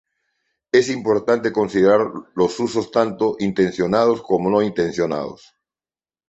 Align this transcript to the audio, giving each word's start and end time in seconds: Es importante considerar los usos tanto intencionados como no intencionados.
Es 0.71 0.89
importante 0.89 1.51
considerar 1.53 2.11
los 2.33 2.59
usos 2.59 2.89
tanto 2.89 3.35
intencionados 3.37 4.23
como 4.23 4.49
no 4.49 4.63
intencionados. 4.63 5.53